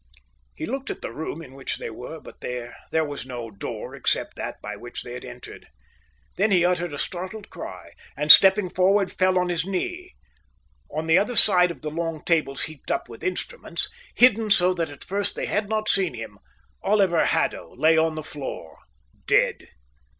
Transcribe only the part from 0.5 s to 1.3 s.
He looked at the